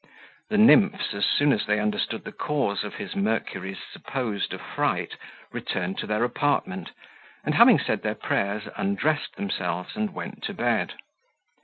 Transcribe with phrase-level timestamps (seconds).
[0.49, 5.15] The nymphs, as soon as they understood the cause of his Mercury's supposed affright,
[5.51, 6.89] returned to their apartment,
[7.45, 10.93] and, having said their prayers, undressed themselves, and went to bed.